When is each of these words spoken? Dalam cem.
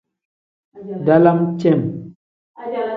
Dalam 1.05 1.39
cem. 1.59 1.79